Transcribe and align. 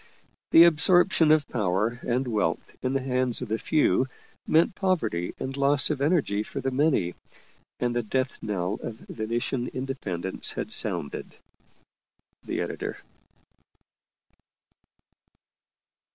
The 0.49 0.63
absorption 0.63 1.31
of 1.31 1.47
power 1.47 1.99
and 2.01 2.27
wealth 2.27 2.75
in 2.81 2.93
the 2.93 3.03
hands 3.03 3.39
of 3.43 3.49
the 3.49 3.59
few 3.59 4.07
meant 4.47 4.73
poverty 4.73 5.35
and 5.39 5.55
loss 5.55 5.91
of 5.91 6.01
energy 6.01 6.41
for 6.41 6.59
the 6.59 6.71
many, 6.71 7.13
and 7.79 7.95
the 7.95 8.01
death 8.01 8.41
knell 8.41 8.79
of 8.81 8.95
Venetian 8.95 9.67
in 9.67 9.85
dependence 9.85 10.53
had 10.53 10.73
sounded. 10.73 11.35
EDITOR. 12.47 12.97